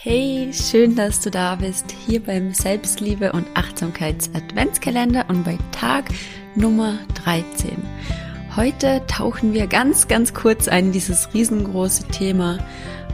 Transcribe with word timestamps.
Hey, 0.00 0.52
schön, 0.52 0.94
dass 0.94 1.22
du 1.22 1.28
da 1.28 1.56
bist, 1.56 1.86
hier 2.06 2.22
beim 2.22 2.54
Selbstliebe 2.54 3.32
und 3.32 3.48
Achtsamkeits 3.54 4.30
Adventskalender 4.32 5.24
und 5.28 5.42
bei 5.42 5.58
Tag 5.72 6.04
Nummer 6.54 7.00
13. 7.24 7.72
Heute 8.54 9.02
tauchen 9.08 9.54
wir 9.54 9.66
ganz, 9.66 10.06
ganz 10.06 10.34
kurz 10.34 10.68
ein 10.68 10.86
in 10.86 10.92
dieses 10.92 11.34
riesengroße 11.34 12.06
Thema, 12.12 12.58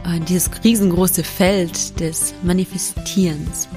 äh, 0.05 0.19
dieses 0.19 0.51
riesengroße 0.63 1.23
Feld 1.23 1.99
des 1.99 2.35
Manifestierens. 2.43 3.67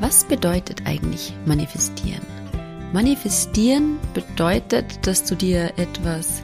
Was 0.00 0.24
bedeutet 0.24 0.84
eigentlich 0.84 1.32
manifestieren? 1.46 2.26
Manifestieren 2.92 4.00
bedeutet, 4.14 5.06
dass 5.06 5.22
du 5.22 5.36
dir 5.36 5.74
etwas 5.76 6.42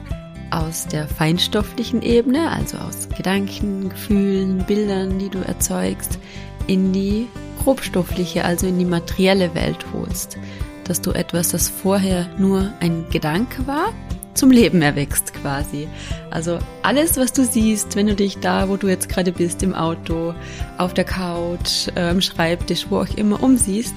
aus 0.51 0.87
der 0.87 1.07
feinstofflichen 1.07 2.01
Ebene, 2.01 2.51
also 2.51 2.77
aus 2.77 3.09
Gedanken, 3.15 3.89
Gefühlen, 3.89 4.65
Bildern, 4.65 5.19
die 5.19 5.29
du 5.29 5.39
erzeugst, 5.39 6.19
in 6.67 6.93
die 6.93 7.27
grobstoffliche, 7.63 8.45
also 8.45 8.67
in 8.67 8.79
die 8.79 8.85
materielle 8.85 9.53
Welt 9.55 9.85
holst. 9.93 10.37
Dass 10.83 11.01
du 11.01 11.11
etwas, 11.11 11.49
das 11.49 11.69
vorher 11.69 12.27
nur 12.37 12.73
ein 12.79 13.05
Gedanke 13.09 13.67
war, 13.67 13.93
zum 14.33 14.51
Leben 14.51 14.81
erwächst 14.81 15.33
quasi. 15.33 15.87
Also 16.31 16.59
alles, 16.81 17.17
was 17.17 17.33
du 17.33 17.43
siehst, 17.43 17.95
wenn 17.95 18.07
du 18.07 18.15
dich 18.15 18.39
da, 18.39 18.69
wo 18.69 18.77
du 18.77 18.87
jetzt 18.87 19.09
gerade 19.09 19.31
bist, 19.31 19.61
im 19.63 19.75
Auto, 19.75 20.33
auf 20.77 20.93
der 20.93 21.03
Couch, 21.03 21.89
am 21.95 22.21
Schreibtisch, 22.21 22.87
wo 22.89 22.99
auch 22.99 23.17
immer 23.17 23.43
umsiehst, 23.43 23.95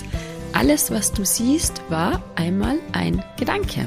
alles, 0.52 0.90
was 0.90 1.12
du 1.12 1.24
siehst, 1.24 1.80
war 1.88 2.22
einmal 2.34 2.76
ein 2.92 3.22
Gedanke. 3.38 3.86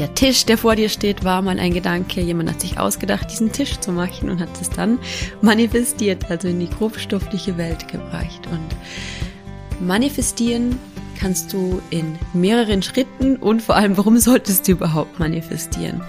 Der 0.00 0.14
Tisch, 0.14 0.46
der 0.46 0.56
vor 0.56 0.76
dir 0.76 0.88
steht, 0.88 1.24
war 1.24 1.42
mal 1.42 1.60
ein 1.60 1.74
Gedanke. 1.74 2.22
Jemand 2.22 2.48
hat 2.48 2.62
sich 2.62 2.78
ausgedacht, 2.78 3.30
diesen 3.30 3.52
Tisch 3.52 3.78
zu 3.80 3.92
machen 3.92 4.30
und 4.30 4.40
hat 4.40 4.48
es 4.58 4.70
dann 4.70 4.98
manifestiert, 5.42 6.30
also 6.30 6.48
in 6.48 6.58
die 6.58 6.70
grobstoffliche 6.70 7.58
Welt 7.58 7.86
gebracht. 7.86 8.40
Und 8.50 9.86
manifestieren 9.86 10.78
kannst 11.18 11.52
du 11.52 11.82
in 11.90 12.18
mehreren 12.32 12.82
Schritten 12.82 13.36
und 13.36 13.60
vor 13.60 13.76
allem, 13.76 13.98
warum 13.98 14.16
solltest 14.16 14.66
du 14.66 14.72
überhaupt 14.72 15.18
manifestieren? 15.18 16.00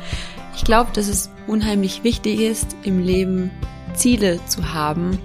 Ich 0.55 0.63
glaube, 0.63 0.91
dass 0.93 1.09
es 1.09 1.29
unheimlich 1.47 2.05
wichtig 2.05 2.39
ist, 2.39 2.77
im 2.83 3.03
Leben 3.03 3.51
Ziele 3.93 4.39
zu 4.47 4.73
haben, 4.73 5.19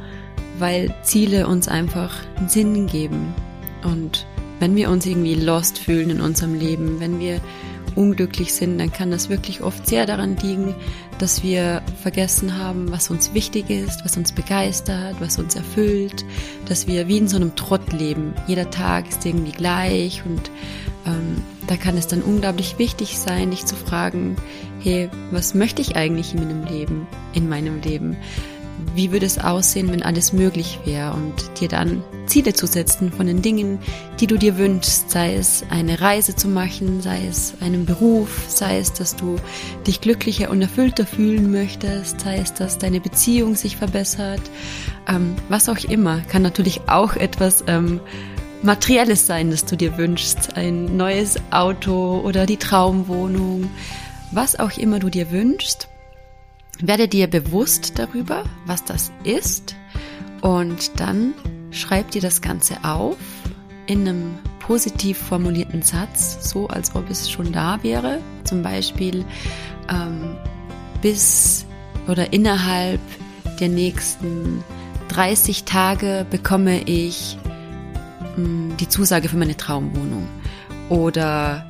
weil 0.59 0.93
Ziele 1.05 1.47
uns 1.47 1.69
einfach 1.69 2.13
Sinn 2.49 2.89
geben. 2.89 3.33
Und 3.85 4.27
wenn 4.59 4.75
wir 4.75 4.91
uns 4.91 5.07
irgendwie 5.07 5.37
lost 5.37 5.79
fühlen 5.79 6.11
in 6.11 6.21
unserem 6.21 6.55
Leben, 6.55 6.99
wenn 6.99 7.21
wir 7.21 7.41
unglücklich 7.97 8.55
sind, 8.55 8.79
dann 8.79 8.93
kann 8.93 9.11
das 9.11 9.29
wirklich 9.29 9.63
oft 9.63 9.87
sehr 9.87 10.07
daran 10.07 10.37
liegen, 10.37 10.75
dass 11.19 11.43
wir 11.43 11.83
vergessen 12.03 12.59
haben, 12.59 12.93
was 12.93 13.11
uns 13.11 13.35
wichtig 13.35 13.71
ist, 13.71 14.05
was 14.05 14.17
uns 14.17 14.33
begeistert, 14.33 15.17
was 15.19 15.39
uns 15.39 15.57
erfüllt, 15.57 16.25
dass 16.69 16.87
wir 16.87 17.09
wie 17.09 17.19
in 17.19 17.29
so 17.29 17.37
einem 17.37 17.57
Trott 17.57 17.93
leben. 17.93 18.35
Jeder 18.47 18.71
Tag 18.71 19.09
ist 19.09 19.25
irgendwie 19.25 19.53
gleich 19.53 20.23
und 20.27 20.51
ähm, 21.07 21.43
da 21.67 21.77
kann 21.77 21.97
es 21.97 22.07
dann 22.07 22.23
unglaublich 22.23 22.79
wichtig 22.79 23.19
sein, 23.19 23.51
dich 23.51 23.65
zu 23.65 23.75
fragen, 23.75 24.37
hey, 24.81 25.09
was 25.31 25.55
möchte 25.55 25.83
ich 25.83 25.97
eigentlich 25.97 26.35
in 26.35 26.41
meinem 26.41 26.65
Leben, 26.65 27.07
in 27.33 27.49
meinem 27.49 27.81
Leben? 27.81 28.17
Wie 28.95 29.13
würde 29.13 29.27
es 29.27 29.39
aussehen, 29.39 29.91
wenn 29.91 30.03
alles 30.03 30.33
möglich 30.33 30.81
wäre 30.85 31.13
und 31.13 31.61
dir 31.61 31.69
dann 31.69 32.03
Ziele 32.27 32.53
zu 32.53 32.67
setzen 32.67 33.13
von 33.13 33.27
den 33.27 33.43
Dingen, 33.43 33.79
die 34.21 34.27
du 34.27 34.37
dir 34.37 34.59
wünschst, 34.59 35.11
sei 35.11 35.35
es 35.35 35.65
eine 35.71 36.01
Reise 36.01 36.35
zu 36.35 36.49
machen, 36.49 37.01
sei 37.01 37.27
es 37.27 37.55
einen 37.61 37.87
Beruf, 37.87 38.45
sei 38.49 38.79
es, 38.79 38.93
dass 38.93 39.17
du 39.17 39.37
dich 39.87 40.01
glücklicher 40.01 40.51
und 40.51 40.61
erfüllter 40.61 41.07
fühlen 41.07 41.51
möchtest, 41.51 42.21
sei 42.21 42.39
es, 42.39 42.55
dass 42.55 42.79
deine 42.79 43.01
Beziehung 43.01 43.55
sich 43.55 43.77
verbessert, 43.77 44.43
ähm, 45.09 45.37
was 45.49 45.69
auch 45.69 45.79
immer, 45.85 46.21
kann 46.23 46.43
natürlich 46.43 46.83
auch 46.89 47.17
etwas 47.17 47.65
ähm, 47.67 48.01
Materielles 48.63 49.27
sein, 49.27 49.51
das 49.51 49.65
du 49.65 49.77
dir 49.77 49.97
wünschst, 49.97 50.57
ein 50.57 50.97
neues 50.97 51.37
Auto 51.51 52.21
oder 52.25 52.47
die 52.47 52.57
Traumwohnung, 52.57 53.71
was 54.33 54.59
auch 54.59 54.77
immer 54.77 54.99
du 54.99 55.09
dir 55.09 55.31
wünschst 55.31 55.89
werde 56.81 57.09
dir 57.09 57.27
bewusst 57.27 57.99
darüber, 57.99 58.45
was 58.67 58.85
das 58.85 59.13
ist 59.25 59.77
und 60.43 61.01
dann 61.01 61.35
schreib 61.71 62.11
dir 62.11 62.21
das 62.21 62.41
Ganze 62.41 62.77
auf 62.85 63.17
in 63.87 64.09
einem 64.09 64.39
positiv 64.61 65.19
formulierten 65.19 65.83
Satz, 65.83 66.51
so 66.51 66.67
als 66.69 66.95
ob 66.95 67.09
es 67.09 67.31
schon 67.31 67.53
da 67.53 67.83
wäre. 67.83 68.19
Zum 68.45 68.63
Beispiel 68.63 69.25
ähm, 69.91 70.37
bis 71.03 71.67
oder 72.09 72.33
innerhalb 72.33 73.01
der 73.61 73.69
nächsten 73.69 74.65
30 75.09 75.65
Tage 75.65 76.27
bekomme 76.31 76.83
ich 76.83 77.39
mh, 78.37 78.37
hm, 78.37 78.77
die 78.79 78.89
Zusage 78.89 79.29
für 79.29 79.37
meine 79.37 79.57
Traumwohnung. 79.57 80.29
Oder 80.89 81.67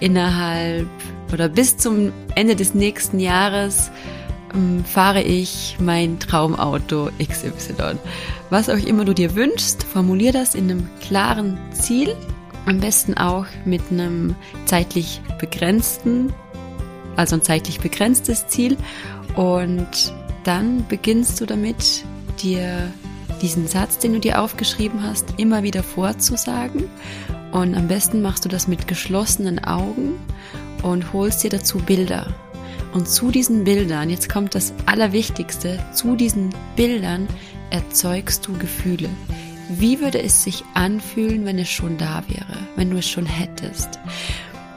innerhalb 0.00 0.88
oder 1.32 1.48
bis 1.48 1.76
zum 1.76 2.12
Ende 2.34 2.56
des 2.56 2.74
nächsten 2.74 3.20
Jahres 3.20 3.90
fahre 4.84 5.22
ich 5.22 5.76
mein 5.80 6.18
Traumauto 6.18 7.10
XY. 7.22 7.98
Was 8.50 8.68
auch 8.68 8.78
immer 8.78 9.04
du 9.04 9.14
dir 9.14 9.34
wünschst, 9.34 9.84
formulier 9.84 10.32
das 10.32 10.54
in 10.54 10.70
einem 10.70 10.88
klaren 11.00 11.58
Ziel. 11.72 12.16
Am 12.66 12.80
besten 12.80 13.14
auch 13.14 13.46
mit 13.64 13.82
einem 13.90 14.34
zeitlich 14.66 15.20
begrenzten, 15.38 16.32
also 17.16 17.36
ein 17.36 17.42
zeitlich 17.42 17.80
begrenztes 17.80 18.48
Ziel. 18.48 18.76
Und 19.34 20.12
dann 20.44 20.86
beginnst 20.88 21.40
du 21.40 21.46
damit, 21.46 22.04
dir 22.42 22.92
diesen 23.42 23.66
Satz, 23.66 23.98
den 23.98 24.14
du 24.14 24.20
dir 24.20 24.40
aufgeschrieben 24.40 25.02
hast, 25.02 25.34
immer 25.38 25.62
wieder 25.62 25.82
vorzusagen. 25.82 26.88
Und 27.52 27.74
am 27.74 27.88
besten 27.88 28.22
machst 28.22 28.44
du 28.44 28.48
das 28.48 28.68
mit 28.68 28.86
geschlossenen 28.86 29.64
Augen 29.64 30.18
und 30.82 31.12
holst 31.12 31.42
dir 31.42 31.50
dazu 31.50 31.78
Bilder. 31.78 32.34
Und 32.92 33.08
zu 33.08 33.30
diesen 33.30 33.64
Bildern, 33.64 34.10
jetzt 34.10 34.28
kommt 34.28 34.54
das 34.54 34.72
Allerwichtigste, 34.86 35.78
zu 35.92 36.16
diesen 36.16 36.50
Bildern 36.76 37.28
erzeugst 37.70 38.46
du 38.46 38.52
Gefühle. 38.58 39.08
Wie 39.68 40.00
würde 40.00 40.20
es 40.20 40.42
sich 40.42 40.64
anfühlen, 40.74 41.44
wenn 41.44 41.58
es 41.58 41.68
schon 41.68 41.96
da 41.98 42.24
wäre, 42.26 42.58
wenn 42.74 42.90
du 42.90 42.98
es 42.98 43.08
schon 43.08 43.26
hättest? 43.26 44.00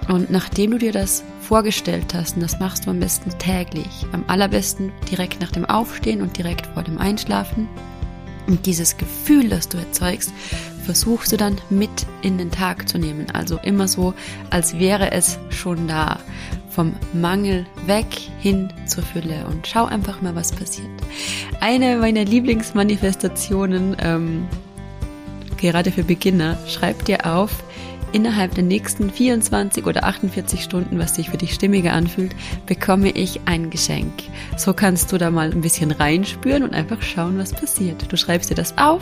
Und 0.08 0.30
nachdem 0.30 0.72
du 0.72 0.78
dir 0.78 0.92
das 0.92 1.24
vorgestellt 1.42 2.14
hast, 2.14 2.36
und 2.36 2.42
das 2.42 2.60
machst 2.60 2.86
du 2.86 2.92
am 2.92 3.00
besten 3.00 3.32
täglich, 3.40 4.06
am 4.12 4.24
allerbesten 4.28 4.92
direkt 5.10 5.42
nach 5.42 5.52
dem 5.52 5.66
Aufstehen 5.66 6.22
und 6.22 6.38
direkt 6.38 6.68
vor 6.68 6.84
dem 6.84 7.00
Einschlafen, 7.00 7.68
und 8.48 8.66
dieses 8.66 8.98
Gefühl, 8.98 9.50
das 9.50 9.70
du 9.70 9.78
erzeugst, 9.78 10.34
versuchst 10.84 11.32
du 11.32 11.38
dann 11.38 11.58
mit 11.70 11.90
in 12.22 12.38
den 12.38 12.52
Tag 12.52 12.90
zu 12.90 12.98
nehmen. 12.98 13.28
Also 13.32 13.58
immer 13.64 13.88
so, 13.88 14.14
als 14.50 14.78
wäre 14.78 15.12
es 15.12 15.40
schon 15.50 15.88
da. 15.88 16.20
Vom 16.76 16.94
Mangel 17.14 17.66
weg 17.86 18.08
hin 18.40 18.70
zur 18.86 19.04
Fülle 19.04 19.46
und 19.50 19.68
schau 19.68 19.86
einfach 19.86 20.22
mal, 20.22 20.36
was 20.36 20.52
passiert. 20.52 20.90
Eine 21.60 21.98
meiner 21.98 22.26
Lieblingsmanifestationen, 22.26 23.96
ähm, 24.02 24.48
gerade 25.58 25.92
für 25.92 26.04
Beginner, 26.04 26.58
schreib 26.68 27.06
dir 27.06 27.26
auf, 27.26 27.64
innerhalb 28.14 28.56
der 28.56 28.64
nächsten 28.64 29.10
24 29.10 29.86
oder 29.86 30.06
48 30.06 30.64
Stunden, 30.64 31.00
was 31.00 31.16
sich 31.16 31.30
für 31.30 31.38
dich 31.38 31.54
stimmiger 31.54 31.94
anfühlt, 31.94 32.36
bekomme 32.66 33.10
ich 33.12 33.42
ein 33.46 33.70
Geschenk. 33.70 34.14
So 34.56 34.74
kannst 34.74 35.12
du 35.12 35.18
da 35.18 35.32
mal 35.32 35.52
ein 35.52 35.62
bisschen 35.62 35.92
reinspüren 35.92 36.64
und 36.64 36.74
einfach 36.74 37.02
schauen, 37.02 37.38
was 37.38 37.52
passiert. 37.52 38.12
Du 38.12 38.18
schreibst 38.18 38.50
dir 38.50 38.56
das 38.56 38.78
auf, 38.78 39.02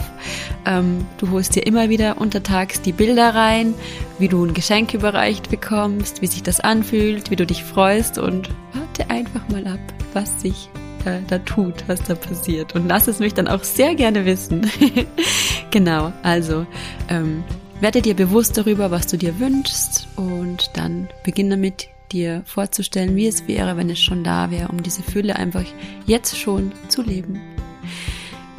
ähm, 0.65 1.05
du 1.17 1.29
holst 1.29 1.55
dir 1.55 1.65
immer 1.67 1.89
wieder 1.89 2.19
untertags 2.19 2.81
die 2.81 2.93
Bilder 2.93 3.35
rein, 3.35 3.73
wie 4.17 4.27
du 4.27 4.45
ein 4.45 4.53
Geschenk 4.53 4.93
überreicht 4.93 5.49
bekommst, 5.49 6.21
wie 6.21 6.27
sich 6.27 6.43
das 6.43 6.59
anfühlt, 6.59 7.29
wie 7.29 7.35
du 7.35 7.45
dich 7.45 7.63
freust 7.63 8.17
und 8.17 8.49
warte 8.73 9.09
einfach 9.09 9.47
mal 9.49 9.67
ab, 9.67 9.79
was 10.13 10.41
sich 10.41 10.69
da, 11.27 11.39
tut, 11.39 11.83
was 11.87 12.01
da 12.03 12.15
passiert. 12.15 12.75
Und 12.75 12.87
lass 12.87 13.07
es 13.07 13.19
mich 13.19 13.33
dann 13.33 13.47
auch 13.47 13.63
sehr 13.63 13.95
gerne 13.95 14.25
wissen. 14.25 14.69
genau, 15.71 16.13
also 16.23 16.65
ähm, 17.09 17.43
werde 17.81 18.01
dir 18.01 18.15
bewusst 18.15 18.57
darüber, 18.57 18.91
was 18.91 19.07
du 19.07 19.17
dir 19.17 19.39
wünschst 19.39 20.07
und 20.15 20.71
dann 20.75 21.09
beginn 21.23 21.49
damit, 21.49 21.89
dir 22.11 22.43
vorzustellen, 22.45 23.15
wie 23.15 23.27
es 23.27 23.47
wäre, 23.47 23.77
wenn 23.77 23.89
es 23.89 23.99
schon 23.99 24.23
da 24.23 24.51
wäre, 24.51 24.67
um 24.67 24.83
diese 24.83 25.01
Fülle 25.01 25.35
einfach 25.35 25.65
jetzt 26.05 26.37
schon 26.37 26.71
zu 26.89 27.01
leben. 27.01 27.41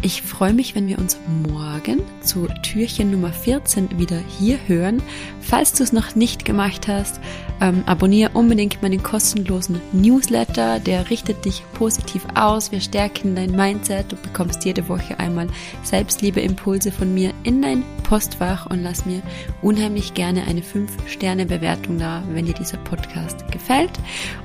Ich 0.05 0.21
freue 0.21 0.53
mich, 0.53 0.75
wenn 0.75 0.89
wir 0.89 0.99
uns 0.99 1.17
morgen 1.49 2.01
zu 2.23 2.49
Türchen 2.65 3.13
Nummer 3.13 3.33
14 3.33 4.01
wieder 4.01 4.19
hier 4.37 4.59
hören. 4.67 5.01
Falls 5.41 5.75
du 5.75 5.85
es 5.85 5.93
noch 5.93 6.17
nicht 6.17 6.45
gemacht 6.45 6.89
hast, 6.89 7.21
ähm, 7.61 7.85
abonniere 7.87 8.33
unbedingt 8.35 8.83
meinen 8.83 9.01
kostenlosen 9.01 9.81
Newsletter. 9.93 10.81
Der 10.81 11.09
richtet 11.09 11.45
dich 11.45 11.63
positiv 11.75 12.27
aus. 12.35 12.73
Wir 12.73 12.81
stärken 12.81 13.37
dein 13.37 13.53
Mindset. 13.53 14.11
Du 14.11 14.17
bekommst 14.17 14.65
jede 14.65 14.89
Woche 14.89 15.21
einmal 15.21 15.47
Selbstliebe-Impulse 15.85 16.91
von 16.91 17.15
mir 17.15 17.33
in 17.45 17.63
dein 17.63 17.85
Postfach 18.03 18.67
und 18.67 18.83
lass 18.83 19.07
mir 19.07 19.23
unheimlich 19.63 20.15
gerne 20.15 20.49
eine 20.49 20.63
5-Sterne-Bewertung 20.63 21.99
da, 21.99 22.25
wenn 22.33 22.47
dir 22.47 22.55
dieser 22.55 22.79
Podcast 22.79 23.47
gefällt. 23.53 23.93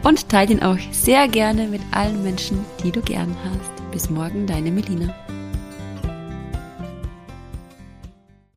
Und 0.04 0.30
teile 0.30 0.54
ihn 0.54 0.62
auch 0.62 0.78
sehr 0.92 1.28
gerne 1.28 1.66
mit 1.66 1.82
allen 1.90 2.22
Menschen, 2.22 2.64
die 2.84 2.92
du 2.92 3.02
gern 3.02 3.36
hast. 3.44 3.92
Bis 3.92 4.12
morgen, 4.12 4.46
deine 4.46 4.72
Melina. 4.72 5.16